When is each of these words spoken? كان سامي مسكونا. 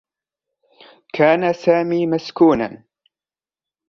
كان 1.13 1.53
سامي 1.53 2.07
مسكونا. 2.07 2.83